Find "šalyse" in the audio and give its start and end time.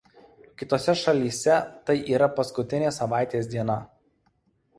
1.01-1.57